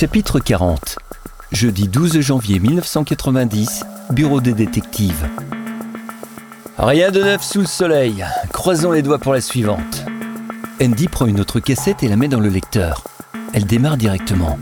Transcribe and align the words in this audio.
Chapitre 0.00 0.38
40 0.38 0.96
Jeudi 1.52 1.86
12 1.86 2.20
janvier 2.20 2.58
1990, 2.58 3.84
Bureau 4.08 4.40
des 4.40 4.54
détectives. 4.54 5.28
Rien 6.78 7.10
de 7.10 7.22
neuf 7.22 7.42
sous 7.42 7.60
le 7.60 7.66
soleil. 7.66 8.24
Croisons 8.50 8.92
les 8.92 9.02
doigts 9.02 9.18
pour 9.18 9.34
la 9.34 9.42
suivante. 9.42 10.06
Andy 10.82 11.06
prend 11.06 11.26
une 11.26 11.38
autre 11.38 11.60
cassette 11.60 12.02
et 12.02 12.08
la 12.08 12.16
met 12.16 12.28
dans 12.28 12.40
le 12.40 12.48
lecteur. 12.48 13.04
Elle 13.52 13.66
démarre 13.66 13.98
directement. 13.98 14.58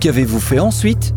Qu'avez-vous 0.00 0.40
fait 0.40 0.58
ensuite? 0.58 1.14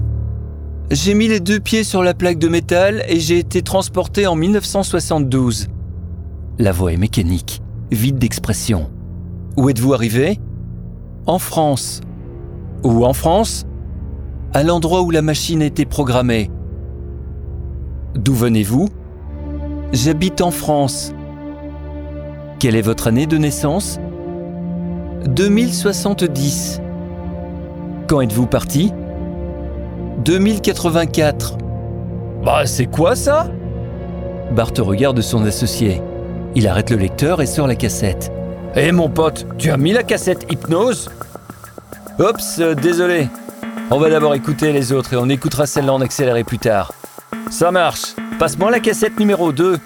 J'ai 0.91 1.15
mis 1.15 1.27
les 1.27 1.39
deux 1.39 1.59
pieds 1.59 1.83
sur 1.83 2.03
la 2.03 2.13
plaque 2.13 2.37
de 2.37 2.49
métal 2.49 3.03
et 3.07 3.19
j'ai 3.19 3.39
été 3.39 3.63
transporté 3.63 4.27
en 4.27 4.35
1972. 4.35 5.69
La 6.59 6.71
voix 6.71 6.93
est 6.93 6.97
mécanique, 6.97 7.63
vide 7.89 8.19
d'expression. 8.19 8.91
Où 9.57 9.71
êtes-vous 9.71 9.95
arrivé? 9.95 10.39
En 11.25 11.39
France. 11.39 12.01
Où 12.83 13.05
en 13.05 13.13
France 13.13 13.65
À 14.53 14.63
l'endroit 14.63 15.01
où 15.01 15.11
la 15.11 15.21
machine 15.21 15.61
a 15.61 15.65
été 15.65 15.85
programmée. 15.85 16.49
D'où 18.15 18.33
venez-vous? 18.33 18.89
J'habite 19.93 20.41
en 20.41 20.51
France. 20.51 21.13
Quelle 22.59 22.75
est 22.75 22.81
votre 22.81 23.07
année 23.07 23.27
de 23.27 23.37
naissance? 23.37 23.99
2070. 25.25 26.81
Quand 28.07 28.21
êtes-vous 28.21 28.47
parti? 28.47 28.91
2084. 30.25 31.57
Bah, 32.43 32.65
c'est 32.65 32.87
quoi 32.87 33.15
ça? 33.15 33.47
Bart 34.55 34.71
regarde 34.79 35.21
son 35.21 35.43
associé. 35.45 36.01
Il 36.55 36.67
arrête 36.67 36.89
le 36.89 36.97
lecteur 36.97 37.41
et 37.41 37.45
sort 37.45 37.67
la 37.67 37.75
cassette. 37.75 38.31
Hé 38.75 38.91
mon 38.91 39.09
pote, 39.09 39.45
tu 39.57 39.69
as 39.69 39.77
mis 39.77 39.93
la 39.93 40.03
cassette 40.03 40.51
hypnose? 40.51 41.09
Oups, 42.19 42.59
euh, 42.59 42.75
désolé. 42.75 43.29
On 43.89 43.97
va 43.97 44.09
d'abord 44.09 44.35
écouter 44.35 44.73
les 44.73 44.91
autres 44.91 45.13
et 45.13 45.17
on 45.17 45.29
écoutera 45.29 45.65
celle-là 45.65 45.93
en 45.93 46.01
accéléré 46.01 46.43
plus 46.43 46.59
tard. 46.59 46.93
Ça 47.49 47.71
marche. 47.71 48.15
Passe-moi 48.37 48.69
la 48.69 48.79
cassette 48.79 49.19
numéro 49.19 49.51
2. 49.51 49.79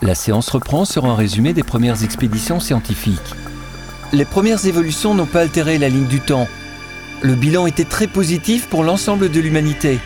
La 0.00 0.14
séance 0.14 0.48
reprend 0.48 0.84
sur 0.84 1.04
un 1.04 1.14
résumé 1.14 1.52
des 1.52 1.62
premières 1.62 2.02
expéditions 2.02 2.60
scientifiques. 2.60 3.34
Les 4.12 4.24
premières 4.24 4.64
évolutions 4.66 5.14
n'ont 5.14 5.26
pas 5.26 5.40
altéré 5.42 5.76
la 5.78 5.88
ligne 5.88 6.06
du 6.06 6.20
temps. 6.20 6.48
Le 7.22 7.34
bilan 7.34 7.66
était 7.66 7.84
très 7.84 8.06
positif 8.06 8.68
pour 8.68 8.82
l'ensemble 8.82 9.30
de 9.30 9.40
l'humanité. 9.40 9.98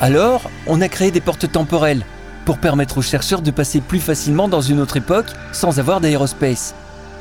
Alors, 0.00 0.50
on 0.66 0.80
a 0.80 0.88
créé 0.88 1.10
des 1.10 1.20
portes 1.20 1.50
temporelles 1.50 2.04
pour 2.44 2.58
permettre 2.58 2.98
aux 2.98 3.02
chercheurs 3.02 3.42
de 3.42 3.50
passer 3.50 3.80
plus 3.80 4.00
facilement 4.00 4.48
dans 4.48 4.60
une 4.60 4.80
autre 4.80 4.96
époque 4.96 5.32
sans 5.52 5.80
avoir 5.80 6.00
d'aérospace. 6.00 6.74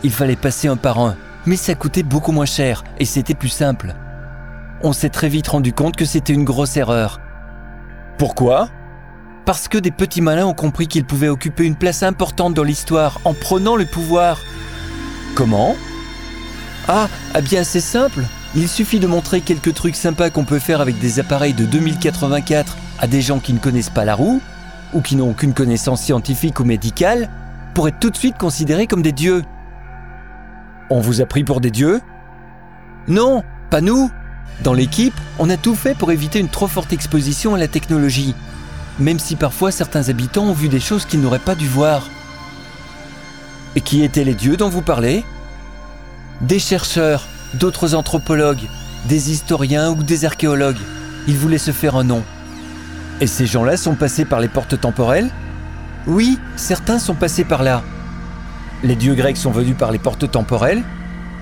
Il 0.04 0.12
fallait 0.12 0.36
passer 0.36 0.68
un 0.68 0.78
par 0.78 1.00
un, 1.00 1.16
mais 1.50 1.56
ça 1.56 1.74
coûtait 1.74 2.04
beaucoup 2.04 2.32
moins 2.32 2.46
cher 2.46 2.84
et 3.00 3.06
c'était 3.06 3.34
plus 3.34 3.50
simple. 3.50 3.96
On 4.84 4.94
s'est 4.94 5.10
très 5.10 5.30
vite 5.30 5.48
rendu 5.48 5.74
compte 5.74 5.96
que 5.96 6.06
c'était 6.06 6.32
une 6.32 6.44
grosse 6.44 6.78
erreur. 6.78 7.20
Pourquoi? 8.20 8.70
Parce 9.46 9.68
que 9.68 9.80
des 9.80 9.90
petits 9.90 10.22
malins 10.22 10.46
ont 10.46 10.54
compris 10.54 10.86
qu'ils 10.86 11.06
pouvaient 11.06 11.28
occuper 11.28 11.66
une 11.66 11.76
place 11.76 12.04
importante 12.04 12.54
dans 12.54 12.64
l'histoire 12.64 13.20
en 13.26 13.34
prenant 13.34 13.76
le 13.76 13.86
pouvoir. 13.86 14.40
Comment? 15.34 15.76
Ah, 16.88 17.10
ah 17.34 17.42
bien 17.42 17.64
c'est 17.64 17.82
simple. 17.82 18.26
Il 18.56 18.70
suffit 18.70 19.00
de 19.00 19.08
montrer 19.08 19.42
quelques 19.42 19.74
trucs 19.74 19.96
sympas 19.96 20.30
qu'on 20.30 20.46
peut 20.46 20.60
faire 20.60 20.82
avec 20.82 21.00
des 21.00 21.20
appareils 21.20 21.54
de 21.54 21.66
2084 21.66 22.78
à 23.00 23.08
des 23.08 23.24
gens 23.24 23.40
qui 23.40 23.54
ne 23.54 23.60
connaissent 23.60 23.90
pas 23.90 24.06
la 24.06 24.14
roue 24.14 24.40
ou 24.94 25.02
qui 25.02 25.16
n'ont 25.16 25.32
aucune 25.32 25.56
connaissance 25.56 26.04
scientifique 26.04 26.60
ou 26.60 26.64
médicale 26.64 27.28
pour 27.74 27.88
être 27.88 28.00
tout 28.00 28.12
de 28.12 28.18
suite 28.18 28.38
considérés 28.38 28.86
comme 28.86 29.02
des 29.02 29.14
dieux. 29.14 29.42
On 30.90 31.02
vous 31.02 31.22
a 31.22 31.26
pris 31.26 31.44
pour 31.44 31.62
des 31.62 31.70
dieux 31.70 32.02
Non, 33.08 33.44
pas 33.70 33.82
nous. 33.82 34.10
Dans 34.64 34.74
l'équipe, 34.74 35.14
on 35.38 35.50
a 35.50 35.58
tout 35.58 35.76
fait 35.76 35.96
pour 35.96 36.12
éviter 36.12 36.40
une 36.40 36.50
trop 36.50 36.68
forte 36.68 36.92
exposition 36.92 37.54
à 37.54 37.60
la 37.60 37.68
technologie, 37.68 38.36
même 39.00 39.20
si 39.20 39.36
parfois 39.36 39.72
certains 39.72 40.10
habitants 40.10 40.46
ont 40.46 40.54
vu 40.54 40.68
des 40.68 40.80
choses 40.80 41.06
qu'ils 41.06 41.22
n'auraient 41.22 41.40
pas 41.40 41.56
dû 41.56 41.68
voir. 41.68 42.10
Et 43.76 43.82
qui 43.82 44.04
étaient 44.04 44.24
les 44.24 44.34
dieux 44.34 44.58
dont 44.58 44.70
vous 44.70 44.82
parlez? 44.82 45.24
Des 46.42 46.60
chercheurs, 46.60 47.28
d'autres 47.54 47.94
anthropologues, 47.94 48.68
des 49.06 49.32
historiens 49.32 49.92
ou 49.92 50.04
des 50.04 50.26
archéologues. 50.26 50.80
Ils 51.28 51.38
voulaient 51.38 51.58
se 51.60 51.72
faire 51.72 51.96
un 51.96 52.04
nom. 52.04 52.24
Et 53.22 53.28
ces 53.28 53.46
gens-là 53.46 53.78
sont 53.78 53.96
passés 53.96 54.26
par 54.26 54.40
les 54.40 54.48
portes 54.48 54.80
temporelles? 54.80 55.30
Oui, 56.08 56.40
certains 56.56 56.98
sont 56.98 57.16
passés 57.16 57.44
par 57.44 57.62
là. 57.62 57.84
Les 58.84 58.96
dieux 58.96 59.14
grecs 59.14 59.38
sont 59.38 59.52
venus 59.52 59.76
par 59.78 59.92
les 59.92 60.00
portes 60.00 60.32
temporelles 60.32 60.84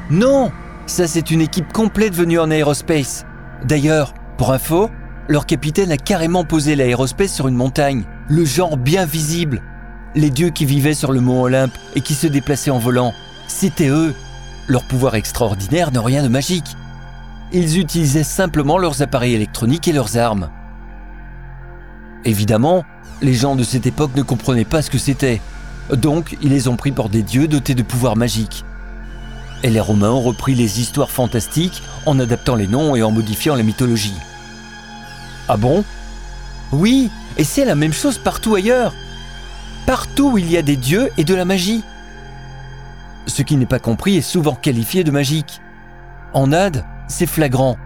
Non 0.09 0.51
Ça 0.87 1.07
c'est 1.07 1.29
une 1.29 1.41
équipe 1.41 1.71
complète 1.71 2.15
venue 2.15 2.39
en 2.39 2.49
aérospace. 2.49 3.25
D'ailleurs, 3.63 4.13
pour 4.37 4.51
info, 4.51 4.89
leur 5.27 5.45
capitaine 5.45 5.91
a 5.91 5.97
carrément 5.97 6.45
posé 6.45 6.75
l'aérospace 6.75 7.33
sur 7.33 7.47
une 7.47 7.55
montagne, 7.55 8.05
le 8.27 8.43
genre 8.43 8.77
bien 8.77 9.05
visible. 9.05 9.61
Les 10.15 10.31
dieux 10.31 10.49
qui 10.49 10.65
vivaient 10.65 10.95
sur 10.95 11.11
le 11.11 11.19
mont 11.19 11.43
Olympe 11.43 11.73
et 11.95 12.01
qui 12.01 12.15
se 12.15 12.27
déplaçaient 12.27 12.71
en 12.71 12.79
volant, 12.79 13.13
c'était 13.47 13.89
eux. 13.89 14.15
Leur 14.67 14.83
pouvoir 14.83 15.15
extraordinaire 15.15 15.91
n'a 15.91 16.01
rien 16.01 16.23
de 16.23 16.27
magique. 16.27 16.75
Ils 17.51 17.77
utilisaient 17.79 18.23
simplement 18.23 18.77
leurs 18.77 19.01
appareils 19.01 19.35
électroniques 19.35 19.87
et 19.87 19.93
leurs 19.93 20.17
armes. 20.17 20.49
Évidemment, 22.25 22.83
les 23.21 23.33
gens 23.33 23.55
de 23.55 23.63
cette 23.63 23.85
époque 23.85 24.15
ne 24.15 24.23
comprenaient 24.23 24.65
pas 24.65 24.81
ce 24.81 24.89
que 24.89 24.97
c'était, 24.97 25.39
donc 25.95 26.37
ils 26.41 26.49
les 26.49 26.67
ont 26.67 26.75
pris 26.75 26.91
pour 26.91 27.09
des 27.09 27.23
dieux 27.23 27.47
dotés 27.47 27.75
de 27.75 27.83
pouvoirs 27.83 28.17
magiques. 28.17 28.65
Et 29.63 29.69
les 29.69 29.79
Romains 29.79 30.11
ont 30.11 30.21
repris 30.21 30.53
les 30.53 30.79
histoires 30.79 31.09
fantastiques 31.09 31.81
en 32.05 32.19
adaptant 32.19 32.55
les 32.55 32.67
noms 32.67 32.95
et 32.95 33.03
en 33.03 33.11
modifiant 33.11 33.55
la 33.55 33.63
mythologie. 33.63 34.13
Ah 35.47 35.57
bon? 35.57 35.83
Oui, 36.71 37.09
et 37.37 37.43
c'est 37.43 37.65
la 37.65 37.75
même 37.75 37.93
chose 37.93 38.17
partout 38.17 38.55
ailleurs. 38.55 38.93
Partout 39.85 40.31
où 40.33 40.37
il 40.37 40.51
y 40.51 40.57
a 40.57 40.61
des 40.61 40.75
dieux 40.75 41.09
et 41.17 41.23
de 41.23 41.33
la 41.33 41.45
magie. 41.45 41.83
Ce 43.25 43.41
qui 43.41 43.55
n'est 43.55 43.65
pas 43.65 43.79
compris 43.79 44.17
est 44.17 44.21
souvent 44.21 44.55
qualifié 44.55 45.03
de 45.03 45.11
magique. 45.11 45.61
En 46.33 46.51
Inde, 46.51 46.83
c'est 47.07 47.25
flagrant. 47.25 47.77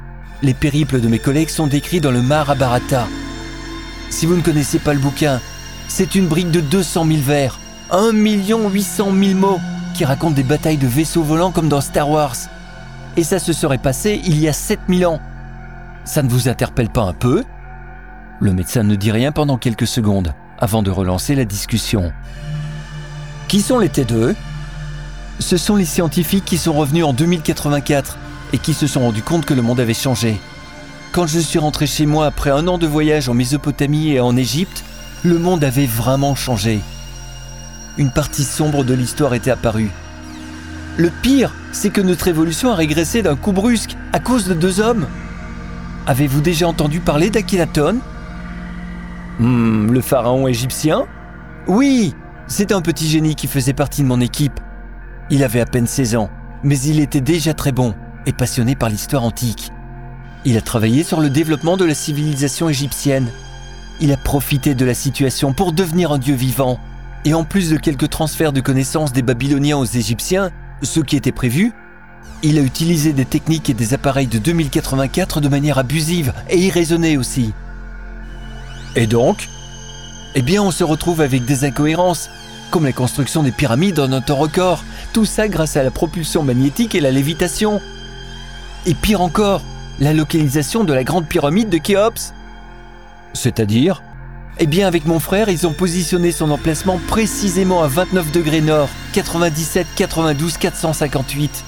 Les 0.42 0.56
périples 0.56 1.00
de 1.00 1.08
mes 1.08 1.20
collègues 1.20 1.50
sont 1.50 1.68
décrits 1.68 2.02
dans 2.02 2.12
le 2.12 2.22
Mahabharata. 2.22 3.08
Si 4.10 4.26
vous 4.26 4.36
ne 4.36 4.42
connaissez 4.42 4.80
pas 4.80 4.94
le 4.94 5.00
bouquin, 5.00 5.40
c'est 5.88 6.16
une 6.16 6.28
brique 6.28 6.52
de 6.52 6.62
200 6.62 7.06
000 7.06 7.20
vers, 7.22 7.60
1 7.92 8.14
800 8.14 9.12
000 9.14 9.40
mots, 9.40 9.60
qui 9.94 10.06
raconte 10.06 10.34
des 10.34 10.44
batailles 10.44 10.78
de 10.78 10.88
vaisseaux 10.88 11.24
volants 11.24 11.52
comme 11.52 11.68
dans 11.68 11.82
Star 11.82 12.10
Wars. 12.10 12.38
Et 13.18 13.24
ça 13.24 13.38
se 13.38 13.52
serait 13.52 13.78
passé 13.78 14.22
il 14.24 14.40
y 14.40 14.48
a 14.48 14.54
7000 14.54 15.06
ans. 15.06 15.20
Ça 16.06 16.24
ne 16.24 16.30
vous 16.30 16.48
interpelle 16.48 16.90
pas 16.90 17.04
un 17.04 17.14
peu? 17.14 17.44
Le 18.40 18.54
médecin 18.54 18.84
ne 18.84 18.96
dit 18.96 19.12
rien 19.12 19.34
pendant 19.34 19.58
quelques 19.58 19.88
secondes, 19.88 20.34
avant 20.58 20.84
de 20.84 20.90
relancer 20.90 21.36
la 21.36 21.44
discussion. 21.44 22.14
Qui 23.50 23.62
sont 23.62 23.78
les 23.78 23.90
T2 23.90 24.36
Ce 25.40 25.58
sont 25.58 25.76
les 25.76 25.86
scientifiques 25.86 26.46
qui 26.46 26.58
sont 26.58 26.74
revenus 26.74 27.04
en 27.04 27.12
2084 27.12 28.18
et 28.54 28.58
qui 28.58 28.74
se 28.74 28.88
sont 28.88 29.02
rendus 29.02 29.22
compte 29.22 29.46
que 29.46 29.54
le 29.54 29.62
monde 29.62 29.82
avait 29.82 29.94
changé. 29.94 30.40
Quand 31.12 31.28
je 31.28 31.40
suis 31.40 31.60
rentré 31.60 31.88
chez 31.88 32.06
moi 32.06 32.26
après 32.26 32.52
un 32.52 32.70
an 32.70 32.78
de 32.78 32.88
voyage 32.88 33.28
en 33.28 33.34
Mésopotamie 33.34 34.12
et 34.12 34.22
en 34.22 34.38
Égypte, 34.38 34.86
le 35.24 35.38
monde 35.38 35.66
avait 35.66 35.86
vraiment 35.86 36.36
changé. 36.36 36.80
Une 38.02 38.10
partie 38.10 38.46
sombre 38.46 38.84
de 38.84 38.96
l'histoire 38.96 39.36
était 39.36 39.52
apparue. 39.52 39.92
Le 40.98 41.12
pire, 41.22 41.54
c'est 41.72 41.92
que 41.92 42.02
notre 42.02 42.28
évolution 42.28 42.72
a 42.72 42.76
régressé 42.76 43.22
d'un 43.22 43.36
coup 43.36 43.52
brusque 43.52 43.96
à 44.12 44.20
cause 44.20 44.48
de 44.48 44.56
deux 44.56 44.80
hommes. 44.80 45.06
Avez-vous 46.08 46.42
déjà 46.42 46.68
entendu 46.68 47.00
parler 47.00 47.30
d'Akhenaton 47.30 48.00
Hmm, 49.38 49.92
Le 49.92 50.02
pharaon 50.02 50.48
égyptien? 50.48 51.04
Oui, 51.68 52.16
c'est 52.48 52.72
un 52.72 52.82
petit 52.82 53.08
génie 53.08 53.36
qui 53.36 53.46
faisait 53.46 53.72
partie 53.72 54.02
de 54.02 54.08
mon 54.08 54.20
équipe. 54.20 54.60
Il 55.30 55.44
avait 55.44 55.62
à 55.62 55.68
peine 55.68 55.86
16 55.86 56.16
ans, 56.16 56.32
mais 56.64 56.80
il 56.80 57.00
était 57.00 57.22
déjà 57.22 57.54
très 57.54 57.72
bon 57.72 57.94
et 58.26 58.34
passionné 58.34 58.76
par 58.76 58.90
l'histoire 58.90 59.24
antique. 59.24 59.72
Il 60.44 60.58
a 60.58 60.62
travaillé 60.62 61.04
sur 61.04 61.22
le 61.22 61.30
développement 61.30 61.78
de 61.78 61.86
la 61.86 61.94
civilisation 61.94 62.68
égyptienne. 62.68 63.28
Il 64.00 64.12
a 64.12 64.18
profité 64.18 64.74
de 64.74 64.86
la 64.86 64.96
situation 64.96 65.54
pour 65.54 65.72
devenir 65.72 66.12
un 66.12 66.18
dieu 66.18 66.34
vivant. 66.34 66.80
Et 67.24 67.34
en 67.34 67.44
plus 67.44 67.70
de 67.70 67.78
quelques 67.78 68.10
transferts 68.10 68.54
de 68.54 68.62
connaissances 68.62 69.14
des 69.14 69.22
Babyloniens 69.22 69.78
aux 69.78 69.86
Égyptiens, 69.86 70.52
ce 70.82 71.00
qui 71.00 71.16
était 71.16 71.32
prévu, 71.32 71.72
il 72.42 72.58
a 72.58 72.62
utilisé 72.62 73.14
des 73.14 73.26
techniques 73.26 73.70
et 73.70 73.76
des 73.76 73.94
appareils 73.94 74.26
de 74.26 74.40
2084 74.40 75.42
de 75.42 75.48
manière 75.48 75.78
abusive 75.78 76.34
et 76.50 76.58
irraisonnée 76.58 77.18
aussi. 77.18 77.54
Et 78.96 79.06
donc 79.06 79.48
Eh 80.34 80.42
bien, 80.42 80.64
on 80.64 80.72
se 80.72 80.84
retrouve 80.84 81.22
avec 81.22 81.46
des 81.46 81.64
incohérences, 81.64 82.30
comme 82.72 82.86
la 82.86 82.94
construction 82.94 83.44
des 83.44 83.52
pyramides 83.52 84.00
en 84.00 84.12
un 84.12 84.22
temps 84.22 84.38
record, 84.38 84.84
tout 85.14 85.26
ça 85.26 85.48
grâce 85.48 85.78
à 85.78 85.84
la 85.84 85.92
propulsion 85.92 86.42
magnétique 86.42 86.96
et 86.96 87.02
la 87.02 87.12
lévitation. 87.12 87.80
Et 88.88 88.96
pire 88.96 89.22
encore, 89.22 89.62
la 90.00 90.14
localisation 90.14 90.84
de 90.84 90.94
la 90.94 91.04
grande 91.04 91.28
pyramide 91.28 91.70
de 91.70 91.78
Khéops. 91.78 92.34
C'est-à-dire? 93.34 94.02
Eh 94.64 94.68
bien, 94.68 94.88
avec 94.88 95.08
mon 95.08 95.20
frère, 95.20 95.50
ils 95.50 95.66
ont 95.66 95.74
positionné 95.74 96.32
son 96.32 96.52
emplacement 96.52 97.00
précisément 97.08 97.82
à 97.82 97.88
29 97.88 98.32
degrés 98.32 98.62
nord, 98.62 98.90
97 99.14 99.88
92 99.96 100.58
458. 100.58 101.64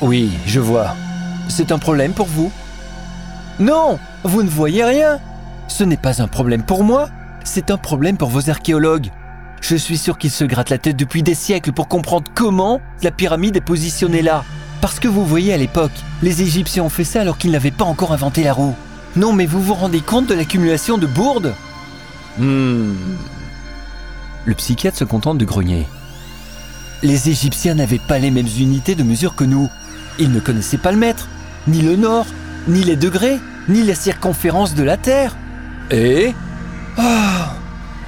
Oui, 0.00 0.30
je 0.46 0.58
vois. 0.58 0.96
C'est 1.48 1.70
un 1.70 1.78
problème 1.78 2.14
pour 2.14 2.28
vous? 2.28 2.50
Non, 3.60 3.98
vous 4.24 4.42
ne 4.42 4.48
voyez 4.48 4.82
rien. 4.84 5.20
Ce 5.68 5.84
n'est 5.84 5.98
pas 5.98 6.22
un 6.22 6.28
problème 6.28 6.62
pour 6.62 6.82
moi, 6.82 7.10
c'est 7.44 7.70
un 7.70 7.76
problème 7.76 8.16
pour 8.16 8.30
vos 8.30 8.48
archéologues. 8.48 9.10
Je 9.60 9.76
suis 9.76 9.98
sûr 9.98 10.16
qu'ils 10.16 10.30
se 10.30 10.44
grattent 10.44 10.70
la 10.70 10.78
tête 10.78 10.96
depuis 10.96 11.22
des 11.22 11.34
siècles 11.34 11.72
pour 11.72 11.88
comprendre 11.88 12.32
comment 12.34 12.80
la 13.02 13.10
pyramide 13.10 13.58
est 13.58 13.60
positionnée 13.60 14.22
là. 14.22 14.44
Parce 14.80 14.98
que 14.98 15.08
vous 15.08 15.26
voyez 15.26 15.52
à 15.52 15.58
l'époque, 15.58 15.92
les 16.22 16.40
Égyptiens 16.40 16.84
ont 16.84 16.88
fait 16.88 17.04
ça 17.04 17.20
alors 17.20 17.36
qu'ils 17.36 17.50
n'avaient 17.50 17.70
pas 17.70 17.84
encore 17.84 18.12
inventé 18.12 18.44
la 18.44 18.54
roue. 18.54 18.74
Non 19.14 19.34
mais 19.34 19.44
vous 19.44 19.60
vous 19.60 19.74
rendez 19.74 20.00
compte 20.00 20.30
de 20.30 20.34
l'accumulation 20.34 20.96
de 20.96 21.06
bourdes? 21.06 21.52
Hmm. 22.38 22.94
Le 24.44 24.54
psychiatre 24.54 24.98
se 24.98 25.04
contente 25.04 25.38
de 25.38 25.44
grogner. 25.44 25.86
Les 27.02 27.28
Égyptiens 27.28 27.74
n'avaient 27.74 27.98
pas 27.98 28.18
les 28.18 28.30
mêmes 28.30 28.48
unités 28.58 28.94
de 28.94 29.02
mesure 29.02 29.34
que 29.34 29.44
nous. 29.44 29.68
Ils 30.18 30.32
ne 30.32 30.40
connaissaient 30.40 30.78
pas 30.78 30.92
le 30.92 30.98
mètre, 30.98 31.28
ni 31.66 31.80
le 31.80 31.96
nord, 31.96 32.26
ni 32.68 32.82
les 32.82 32.96
degrés, 32.96 33.38
ni 33.68 33.82
la 33.82 33.94
circonférence 33.94 34.74
de 34.74 34.82
la 34.82 34.96
Terre. 34.96 35.36
Et? 35.90 36.34
Ah 36.96 37.54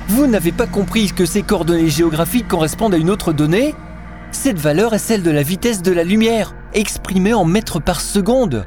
Vous 0.09 0.27
n'avez 0.27 0.53
pas 0.53 0.67
compris 0.67 1.13
que 1.13 1.27
ces 1.27 1.43
coordonnées 1.43 1.91
géographiques 1.91 2.49
correspondent 2.49 2.95
à 2.95 2.99
une 2.99 3.11
autre 3.11 3.33
donnée? 3.33 3.75
Cette 4.31 4.59
valeur 4.59 4.95
est 4.95 4.99
celle 4.99 5.23
de 5.23 5.31
la 5.31 5.43
vitesse 5.43 5.83
de 5.83 5.93
la 5.93 6.05
lumière, 6.05 6.55
exprimée 6.73 7.35
en 7.35 7.45
mètres 7.45 7.81
par 7.81 8.01
seconde. 8.01 8.67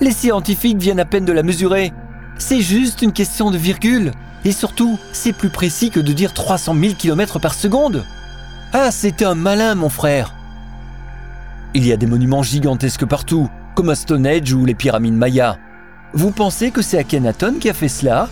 Les 0.00 0.12
scientifiques 0.12 0.78
viennent 0.78 1.00
à 1.00 1.04
peine 1.04 1.26
de 1.26 1.32
la 1.32 1.42
mesurer. 1.42 1.92
C'est 2.40 2.62
juste 2.62 3.02
une 3.02 3.12
question 3.12 3.50
de 3.50 3.58
virgule. 3.58 4.12
Et 4.44 4.52
surtout, 4.52 4.98
c'est 5.12 5.34
plus 5.34 5.50
précis 5.50 5.90
que 5.90 6.00
de 6.00 6.12
dire 6.12 6.32
300 6.32 6.74
000 6.74 6.94
km 6.94 7.38
par 7.38 7.52
seconde. 7.54 8.04
Ah, 8.72 8.90
c'était 8.90 9.26
un 9.26 9.34
malin, 9.34 9.74
mon 9.74 9.90
frère. 9.90 10.34
Il 11.74 11.86
y 11.86 11.92
a 11.92 11.98
des 11.98 12.06
monuments 12.06 12.42
gigantesques 12.42 13.04
partout, 13.04 13.50
comme 13.74 13.90
à 13.90 13.94
Stonehenge 13.94 14.52
ou 14.54 14.64
les 14.64 14.74
pyramides 14.74 15.14
mayas. 15.14 15.58
Vous 16.14 16.30
pensez 16.30 16.70
que 16.70 16.82
c'est 16.82 16.98
Akhenaton 16.98 17.56
qui 17.60 17.68
a 17.68 17.74
fait 17.74 17.88
cela? 17.88 18.28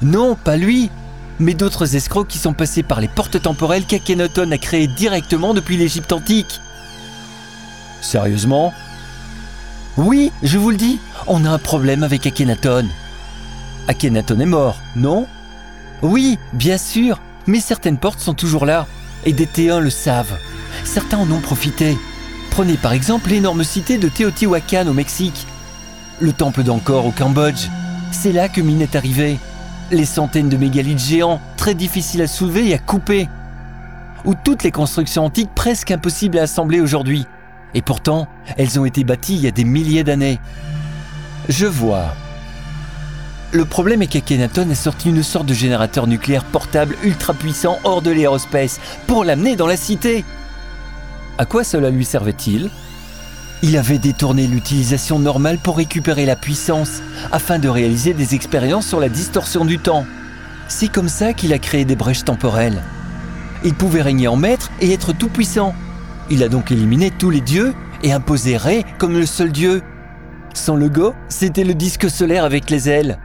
Non, 0.00 0.36
pas 0.36 0.56
lui, 0.56 0.88
mais 1.40 1.54
d'autres 1.54 1.96
escrocs 1.96 2.28
qui 2.28 2.38
sont 2.38 2.54
passés 2.54 2.84
par 2.84 3.00
les 3.00 3.08
portes 3.08 3.42
temporelles 3.42 3.86
qu'Akhenaton 3.86 4.52
a 4.52 4.58
créées 4.58 4.86
directement 4.86 5.52
depuis 5.52 5.76
l'Égypte 5.76 6.12
antique. 6.12 6.60
Sérieusement? 8.00 8.72
Oui, 9.96 10.32
je 10.42 10.58
vous 10.58 10.70
le 10.70 10.76
dis, 10.76 10.98
on 11.26 11.44
a 11.44 11.50
un 11.50 11.58
problème 11.58 12.02
avec 12.02 12.26
Akhenaton. 12.26 12.86
Akhenaton 13.86 14.40
est 14.40 14.46
mort, 14.46 14.80
non? 14.96 15.26
Oui, 16.02 16.38
bien 16.52 16.78
sûr, 16.78 17.20
mais 17.46 17.60
certaines 17.60 17.98
portes 17.98 18.20
sont 18.20 18.34
toujours 18.34 18.66
là, 18.66 18.86
et 19.24 19.32
des 19.32 19.46
Théens 19.46 19.80
le 19.80 19.90
savent. 19.90 20.36
Certains 20.84 21.18
en 21.18 21.30
ont 21.30 21.40
profité. 21.40 21.96
Prenez 22.50 22.74
par 22.74 22.92
exemple 22.92 23.30
l'énorme 23.30 23.64
cité 23.64 23.98
de 23.98 24.08
Teotihuacan 24.08 24.86
au 24.86 24.92
Mexique 24.92 25.46
le 26.20 26.32
temple 26.32 26.62
d'Angkor 26.62 27.06
au 27.06 27.10
Cambodge. 27.10 27.68
C'est 28.10 28.32
là 28.32 28.48
que 28.48 28.60
Mine 28.60 28.82
est 28.82 28.96
arrivé. 28.96 29.38
Les 29.90 30.04
centaines 30.04 30.48
de 30.48 30.56
mégalithes 30.56 30.98
géants, 30.98 31.40
très 31.56 31.74
difficiles 31.74 32.22
à 32.22 32.26
soulever 32.26 32.68
et 32.68 32.74
à 32.74 32.78
couper. 32.78 33.28
Ou 34.24 34.34
toutes 34.34 34.62
les 34.62 34.70
constructions 34.70 35.24
antiques 35.24 35.54
presque 35.54 35.90
impossibles 35.90 36.38
à 36.38 36.42
assembler 36.42 36.80
aujourd'hui. 36.80 37.26
Et 37.74 37.82
pourtant, 37.82 38.28
elles 38.56 38.78
ont 38.78 38.84
été 38.84 39.04
bâties 39.04 39.34
il 39.34 39.42
y 39.42 39.48
a 39.48 39.50
des 39.50 39.64
milliers 39.64 40.04
d'années. 40.04 40.38
Je 41.48 41.66
vois. 41.66 42.14
Le 43.52 43.64
problème 43.64 44.02
est 44.02 44.06
qu'Akhenaton 44.06 44.68
a 44.70 44.74
sorti 44.74 45.10
une 45.10 45.22
sorte 45.22 45.46
de 45.46 45.54
générateur 45.54 46.06
nucléaire 46.06 46.44
portable 46.44 46.96
ultra 47.04 47.34
puissant 47.34 47.78
hors 47.84 48.02
de 48.02 48.10
l'aérospace 48.10 48.80
pour 49.06 49.24
l'amener 49.24 49.54
dans 49.54 49.66
la 49.66 49.76
cité. 49.76 50.24
À 51.38 51.44
quoi 51.44 51.64
cela 51.64 51.90
lui 51.90 52.04
servait-il? 52.04 52.70
Il 53.62 53.76
avait 53.76 53.98
détourné 53.98 54.46
l'utilisation 54.46 55.18
normale 55.18 55.58
pour 55.58 55.76
récupérer 55.76 56.26
la 56.26 56.36
puissance, 56.36 57.00
afin 57.32 57.58
de 57.58 57.68
réaliser 57.68 58.12
des 58.12 58.34
expériences 58.34 58.86
sur 58.86 59.00
la 59.00 59.08
distorsion 59.08 59.64
du 59.64 59.78
temps. 59.78 60.04
C'est 60.68 60.88
comme 60.88 61.08
ça 61.08 61.32
qu'il 61.32 61.52
a 61.52 61.58
créé 61.58 61.84
des 61.84 61.96
brèches 61.96 62.24
temporelles. 62.24 62.82
Il 63.64 63.74
pouvait 63.74 64.02
régner 64.02 64.28
en 64.28 64.36
maître 64.36 64.70
et 64.80 64.92
être 64.92 65.12
tout 65.12 65.28
puissant. 65.28 65.74
Il 66.30 66.42
a 66.42 66.48
donc 66.48 66.72
éliminé 66.72 67.10
tous 67.10 67.30
les 67.30 67.40
dieux 67.40 67.74
et 68.02 68.12
imposé 68.12 68.56
Ré 68.56 68.84
comme 68.98 69.12
le 69.12 69.26
seul 69.26 69.52
dieu. 69.52 69.82
Son 70.54 70.76
logo, 70.76 71.14
c'était 71.28 71.64
le 71.64 71.74
disque 71.74 72.08
solaire 72.08 72.44
avec 72.44 72.70
les 72.70 72.88
ailes. 72.88 73.18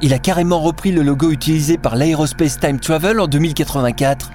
Il 0.00 0.12
a 0.12 0.18
carrément 0.18 0.60
repris 0.60 0.90
le 0.90 1.02
logo 1.02 1.30
utilisé 1.30 1.78
par 1.78 1.94
l'Aerospace 1.94 2.58
Time 2.58 2.80
Travel 2.80 3.20
en 3.20 3.28
2084. 3.28 4.32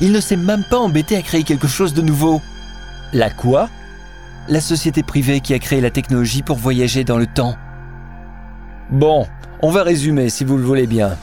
Il 0.00 0.12
ne 0.12 0.20
s'est 0.20 0.36
même 0.36 0.64
pas 0.70 0.78
embêté 0.78 1.16
à 1.16 1.22
créer 1.22 1.42
quelque 1.42 1.68
chose 1.68 1.92
de 1.92 2.00
nouveau. 2.00 2.40
La 3.12 3.28
quoi? 3.28 3.68
La 4.48 4.60
société 4.60 5.02
privée 5.02 5.40
qui 5.40 5.52
a 5.52 5.58
créé 5.58 5.80
la 5.82 5.90
technologie 5.90 6.42
pour 6.42 6.56
voyager 6.56 7.04
dans 7.04 7.18
le 7.18 7.26
temps. 7.26 7.56
Bon, 8.90 9.26
on 9.60 9.70
va 9.70 9.82
résumer 9.82 10.30
si 10.30 10.44
vous 10.44 10.56
le 10.56 10.64
voulez 10.64 10.86
bien. 10.86 11.16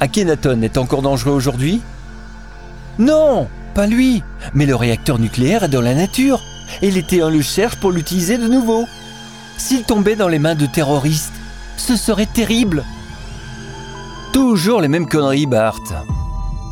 Akhenaton 0.00 0.62
est 0.62 0.78
encore 0.78 1.02
dangereux 1.02 1.32
aujourd'hui? 1.32 1.82
Non, 2.98 3.48
pas 3.76 3.86
lui, 3.86 4.22
mais 4.54 4.64
le 4.64 4.74
réacteur 4.74 5.18
nucléaire 5.18 5.64
est 5.64 5.68
dans 5.68 5.82
la 5.82 5.94
nature, 5.94 6.40
et 6.80 6.90
les 6.90 7.02
T1 7.02 7.28
le 7.28 7.42
cherchent 7.42 7.76
pour 7.76 7.92
l'utiliser 7.92 8.38
de 8.38 8.48
nouveau. 8.48 8.86
S'il 9.58 9.84
tombait 9.84 10.16
dans 10.16 10.28
les 10.28 10.38
mains 10.38 10.54
de 10.54 10.64
terroristes, 10.64 11.34
ce 11.76 11.94
serait 11.94 12.24
terrible. 12.24 12.84
Toujours 14.32 14.80
les 14.80 14.88
mêmes 14.88 15.06
conneries, 15.06 15.44
Bart. 15.44 15.82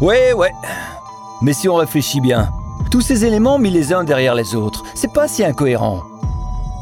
Ouais, 0.00 0.32
ouais. 0.32 0.52
Mais 1.42 1.52
si 1.52 1.68
on 1.68 1.74
réfléchit 1.74 2.22
bien, 2.22 2.48
tous 2.90 3.02
ces 3.02 3.26
éléments 3.26 3.58
mis 3.58 3.70
les 3.70 3.92
uns 3.92 4.04
derrière 4.04 4.34
les 4.34 4.54
autres, 4.54 4.82
c'est 4.94 5.12
pas 5.12 5.28
si 5.28 5.44
incohérent. 5.44 6.00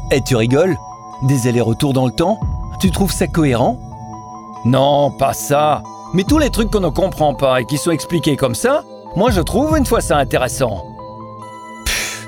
Et 0.09 0.21
tu 0.21 0.37
rigoles? 0.37 0.77
Des 1.23 1.47
allers-retours 1.47 1.91
dans 1.91 2.05
le 2.05 2.13
temps? 2.13 2.39
Tu 2.79 2.91
trouves 2.91 3.11
ça 3.11 3.27
cohérent? 3.27 3.77
Non, 4.63 5.11
pas 5.11 5.33
ça. 5.33 5.83
Mais 6.13 6.23
tous 6.23 6.37
les 6.37 6.49
trucs 6.49 6.71
qu'on 6.71 6.79
ne 6.79 6.87
comprend 6.87 7.33
pas 7.33 7.59
et 7.59 7.65
qui 7.65 7.77
sont 7.77 7.91
expliqués 7.91 8.37
comme 8.37 8.55
ça, 8.55 8.83
moi 9.15 9.31
je 9.31 9.41
trouve 9.41 9.77
une 9.77 9.85
fois 9.85 10.01
ça 10.01 10.17
intéressant. 10.17 10.85
Pfff. 11.85 12.27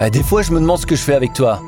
Eh, 0.00 0.10
des 0.10 0.22
fois 0.22 0.42
je 0.42 0.52
me 0.52 0.60
demande 0.60 0.78
ce 0.78 0.86
que 0.86 0.96
je 0.96 1.02
fais 1.02 1.14
avec 1.14 1.32
toi. 1.32 1.62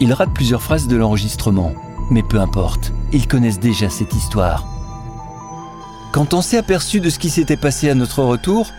Il 0.00 0.12
rate 0.12 0.32
plusieurs 0.34 0.62
phrases 0.62 0.88
de 0.88 0.96
l'enregistrement, 0.96 1.72
mais 2.10 2.22
peu 2.22 2.38
importe, 2.38 2.92
ils 3.12 3.26
connaissent 3.26 3.60
déjà 3.60 3.88
cette 3.88 4.14
histoire. 4.14 4.66
Quand 6.12 6.34
on 6.34 6.42
s'est 6.42 6.58
aperçu 6.58 7.00
de 7.00 7.10
ce 7.10 7.18
qui 7.18 7.30
s'était 7.30 7.56
passé 7.56 7.90
à 7.90 7.94
notre 7.94 8.22
retour, 8.22 8.70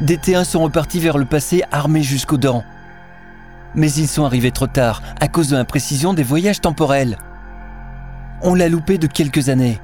des 0.00 0.18
T1 0.18 0.44
sont 0.44 0.62
repartis 0.62 1.00
vers 1.00 1.18
le 1.18 1.24
passé 1.24 1.62
armés 1.72 2.02
jusqu'aux 2.02 2.36
dents. 2.36 2.64
Mais 3.74 3.90
ils 3.92 4.08
sont 4.08 4.24
arrivés 4.24 4.50
trop 4.50 4.66
tard 4.66 5.02
à 5.20 5.28
cause 5.28 5.48
de 5.48 5.56
l'imprécision 5.56 6.14
des 6.14 6.22
voyages 6.22 6.60
temporels. 6.60 7.18
On 8.42 8.54
l'a 8.54 8.68
loupé 8.68 8.98
de 8.98 9.06
quelques 9.06 9.48
années. 9.48 9.80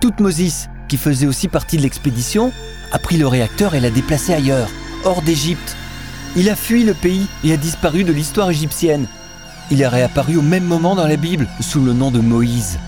Toute 0.00 0.20
Moses, 0.20 0.68
qui 0.88 0.96
faisait 0.96 1.26
aussi 1.26 1.48
partie 1.48 1.76
de 1.76 1.82
l'expédition, 1.82 2.52
a 2.92 2.98
pris 2.98 3.16
le 3.16 3.26
réacteur 3.26 3.74
et 3.74 3.80
l'a 3.80 3.90
déplacé 3.90 4.32
ailleurs, 4.32 4.68
hors 5.04 5.22
d'Égypte. 5.22 5.76
Il 6.36 6.48
a 6.50 6.56
fui 6.56 6.84
le 6.84 6.94
pays 6.94 7.26
et 7.44 7.52
a 7.52 7.56
disparu 7.56 8.04
de 8.04 8.12
l'histoire 8.12 8.50
égyptienne. 8.50 9.06
Il 9.70 9.82
est 9.82 9.88
réapparu 9.88 10.36
au 10.36 10.42
même 10.42 10.64
moment 10.64 10.94
dans 10.94 11.06
la 11.06 11.16
Bible 11.16 11.46
sous 11.60 11.84
le 11.84 11.92
nom 11.92 12.10
de 12.10 12.20
Moïse. 12.20 12.78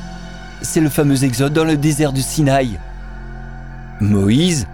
C'est 0.62 0.80
le 0.80 0.88
fameux 0.88 1.24
exode 1.24 1.52
dans 1.52 1.64
le 1.64 1.76
désert 1.76 2.12
du 2.12 2.22
Sinaï. 2.22 2.78
Moïse 4.00 4.66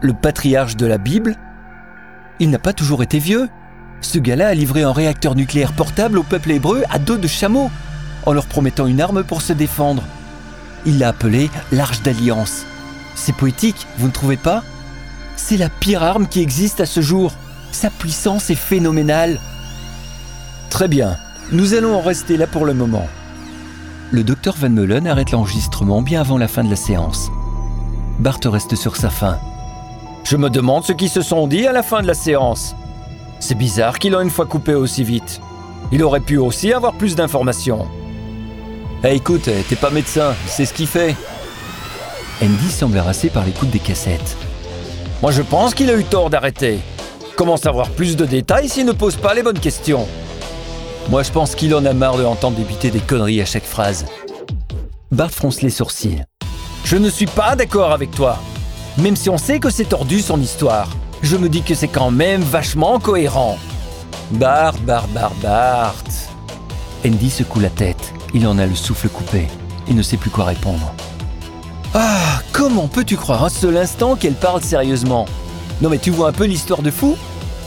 le 0.00 0.12
patriarche 0.12 0.76
de 0.76 0.86
la 0.86 0.98
Bible 0.98 1.34
Il 2.38 2.50
n'a 2.50 2.58
pas 2.58 2.72
toujours 2.72 3.02
été 3.02 3.18
vieux. 3.18 3.48
Ce 4.00 4.18
gars-là 4.18 4.48
a 4.48 4.54
livré 4.54 4.82
un 4.82 4.92
réacteur 4.92 5.34
nucléaire 5.34 5.72
portable 5.72 6.18
au 6.18 6.22
peuple 6.22 6.52
hébreu 6.52 6.84
à 6.88 7.00
dos 7.00 7.16
de 7.16 7.26
chameau, 7.26 7.70
en 8.26 8.32
leur 8.32 8.46
promettant 8.46 8.86
une 8.86 9.00
arme 9.00 9.24
pour 9.24 9.42
se 9.42 9.52
défendre. 9.52 10.04
Il 10.86 10.98
l'a 10.98 11.08
appelé 11.08 11.50
l'Arche 11.72 12.02
d'Alliance. 12.02 12.64
C'est 13.20 13.34
poétique, 13.34 13.88
vous 13.98 14.06
ne 14.06 14.12
trouvez 14.12 14.36
pas? 14.36 14.62
C'est 15.36 15.56
la 15.56 15.68
pire 15.68 16.04
arme 16.04 16.28
qui 16.28 16.40
existe 16.40 16.80
à 16.80 16.86
ce 16.86 17.00
jour. 17.00 17.32
Sa 17.72 17.90
puissance 17.90 18.48
est 18.48 18.54
phénoménale. 18.54 19.40
Très 20.70 20.86
bien, 20.86 21.16
nous 21.50 21.74
allons 21.74 21.96
en 21.96 22.00
rester 22.00 22.36
là 22.36 22.46
pour 22.46 22.64
le 22.64 22.74
moment. 22.74 23.08
Le 24.12 24.22
docteur 24.22 24.54
Van 24.56 24.70
Meulen 24.70 25.08
arrête 25.08 25.32
l'enregistrement 25.32 26.00
bien 26.00 26.20
avant 26.20 26.38
la 26.38 26.46
fin 26.46 26.62
de 26.62 26.70
la 26.70 26.76
séance. 26.76 27.28
Bart 28.20 28.38
reste 28.44 28.76
sur 28.76 28.94
sa 28.94 29.10
faim. 29.10 29.38
Je 30.22 30.36
me 30.36 30.48
demande 30.48 30.84
ce 30.84 30.92
qu'ils 30.92 31.10
se 31.10 31.20
sont 31.20 31.48
dit 31.48 31.66
à 31.66 31.72
la 31.72 31.82
fin 31.82 32.02
de 32.02 32.06
la 32.06 32.14
séance. 32.14 32.76
C'est 33.40 33.56
bizarre 33.56 33.98
qu'il 33.98 34.14
ait 34.14 34.22
une 34.22 34.30
fois 34.30 34.46
coupé 34.46 34.74
aussi 34.74 35.02
vite. 35.02 35.40
Il 35.90 36.04
aurait 36.04 36.20
pu 36.20 36.38
aussi 36.38 36.72
avoir 36.72 36.94
plus 36.94 37.16
d'informations. 37.16 37.88
Eh 39.02 39.16
écoute, 39.16 39.50
t'es 39.68 39.76
pas 39.76 39.90
médecin, 39.90 40.34
c'est 40.46 40.66
ce 40.66 40.72
qu'il 40.72 40.86
fait. 40.86 41.16
Andy 42.40 42.70
semble 42.70 42.98
harassé 42.98 43.30
par 43.30 43.44
l'écoute 43.44 43.70
des 43.70 43.80
cassettes. 43.80 44.36
Moi 45.22 45.32
je 45.32 45.42
pense 45.42 45.74
qu'il 45.74 45.90
a 45.90 45.96
eu 45.96 46.04
tort 46.04 46.30
d'arrêter. 46.30 46.78
Comment 47.36 47.56
savoir 47.56 47.90
plus 47.90 48.16
de 48.16 48.24
détails 48.24 48.68
s'il 48.68 48.86
ne 48.86 48.92
pose 48.92 49.16
pas 49.16 49.34
les 49.34 49.42
bonnes 49.42 49.58
questions? 49.58 50.06
Moi 51.10 51.24
je 51.24 51.32
pense 51.32 51.56
qu'il 51.56 51.74
en 51.74 51.84
a 51.84 51.92
marre 51.92 52.16
de 52.16 52.24
entendre 52.24 52.56
débiter 52.56 52.90
des 52.90 53.00
conneries 53.00 53.42
à 53.42 53.44
chaque 53.44 53.64
phrase. 53.64 54.06
Bart 55.10 55.32
fronce 55.32 55.62
les 55.62 55.70
sourcils. 55.70 56.22
Je 56.84 56.96
ne 56.96 57.10
suis 57.10 57.26
pas 57.26 57.56
d'accord 57.56 57.90
avec 57.90 58.12
toi. 58.12 58.38
Même 58.98 59.16
si 59.16 59.28
on 59.30 59.38
sait 59.38 59.58
que 59.58 59.70
c'est 59.70 59.88
tordu 59.88 60.20
son 60.20 60.40
histoire, 60.40 60.88
je 61.22 61.36
me 61.36 61.48
dis 61.48 61.62
que 61.62 61.74
c'est 61.74 61.88
quand 61.88 62.12
même 62.12 62.42
vachement 62.42 63.00
cohérent. 63.00 63.58
Bart, 64.30 64.78
Bart, 64.78 65.08
Bart, 65.08 65.34
Bart. 65.42 66.04
Andy 67.04 67.30
secoue 67.30 67.60
la 67.60 67.70
tête. 67.70 68.12
Il 68.32 68.46
en 68.46 68.58
a 68.58 68.66
le 68.66 68.76
souffle 68.76 69.08
coupé. 69.08 69.48
Il 69.88 69.96
ne 69.96 70.02
sait 70.02 70.16
plus 70.16 70.30
quoi 70.30 70.44
répondre. 70.44 70.94
Ah, 71.94 72.42
comment 72.52 72.86
peux-tu 72.86 73.16
croire 73.16 73.44
un 73.44 73.48
seul 73.48 73.76
instant 73.76 74.14
qu'elle 74.14 74.34
parle 74.34 74.62
sérieusement? 74.62 75.26
Non 75.80 75.88
mais 75.88 75.98
tu 75.98 76.10
vois 76.10 76.28
un 76.28 76.32
peu 76.32 76.44
l'histoire 76.44 76.82
de 76.82 76.90
fou? 76.90 77.16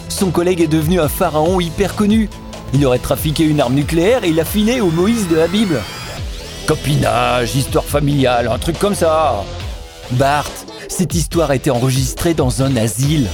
Son 0.10 0.30
collègue 0.30 0.62
est 0.62 0.68
devenu 0.68 1.00
un 1.00 1.08
pharaon 1.08 1.60
hyper 1.60 1.96
connu. 1.96 2.30
Il 2.74 2.86
aurait 2.86 3.00
trafiqué 3.00 3.44
une 3.44 3.60
arme 3.60 3.74
nucléaire 3.74 4.24
et 4.24 4.30
il 4.30 4.40
a 4.40 4.46
filé 4.46 4.80
au 4.80 4.92
Moïse 4.92 5.28
de 5.28 5.36
la 5.36 5.48
Bible. 5.48 5.82
Copinage, 6.68 7.56
histoire 7.56 7.84
familiale, 7.84 8.48
un 8.48 8.60
truc 8.60 8.78
comme 8.78 8.96
ça. 8.96 9.44
Bart, 10.12 10.50
cette 10.88 11.16
histoire 11.16 11.52
a 11.52 11.56
été 11.56 11.72
enregistrée 11.72 12.34
dans 12.34 12.62
un 12.62 12.76
asile. 12.76 13.28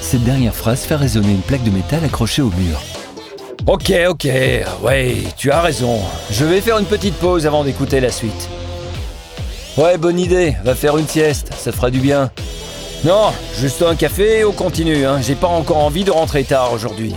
Cette 0.00 0.24
dernière 0.24 0.54
phrase 0.54 0.80
fait 0.80 0.96
résonner 0.96 1.32
une 1.32 1.40
plaque 1.40 1.64
de 1.64 1.70
métal 1.70 2.04
accrochée 2.04 2.42
au 2.42 2.50
mur. 2.50 2.80
Ok, 3.66 3.92
ok, 4.08 4.28
ouais, 4.82 5.16
tu 5.36 5.50
as 5.50 5.60
raison. 5.60 5.98
Je 6.30 6.44
vais 6.44 6.60
faire 6.60 6.78
une 6.78 6.86
petite 6.86 7.14
pause 7.14 7.46
avant 7.46 7.64
d'écouter 7.64 8.00
la 8.00 8.10
suite. 8.10 8.48
Ouais, 9.76 9.98
bonne 9.98 10.20
idée, 10.20 10.54
va 10.62 10.76
faire 10.76 10.96
une 10.98 11.08
sieste, 11.08 11.52
ça 11.58 11.72
fera 11.72 11.90
du 11.90 11.98
bien. 11.98 12.30
Non, 13.04 13.32
juste 13.58 13.82
un 13.82 13.96
café 13.96 14.38
et 14.38 14.44
on 14.44 14.52
continue, 14.52 15.04
hein. 15.04 15.20
j'ai 15.20 15.34
pas 15.34 15.48
encore 15.48 15.78
envie 15.78 16.04
de 16.04 16.12
rentrer 16.12 16.44
tard 16.44 16.72
aujourd'hui. 16.72 17.12